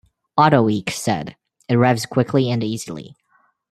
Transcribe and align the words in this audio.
"AutoWeek" 0.35 0.89
said, 0.89 1.35
"It 1.69 1.75
revs 1.75 2.07
quickly 2.07 2.49
and 2.49 2.63
easily. 2.63 3.17